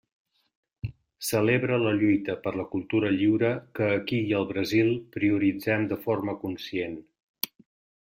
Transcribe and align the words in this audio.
Celebra 1.27 1.77
la 1.81 1.91
lluita 1.99 2.37
per 2.47 2.55
la 2.61 2.65
cultura 2.73 3.13
lliure 3.19 3.53
que 3.81 3.93
aquí 4.01 4.25
i 4.33 4.35
al 4.41 4.51
Brasil 4.55 4.93
prioritzem 5.19 5.89
de 5.95 6.03
forma 6.09 6.39
conscient. 6.45 7.03